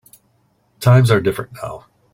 Times 0.79 1.11
are 1.11 1.21
different 1.21 1.53
now. 1.61 1.85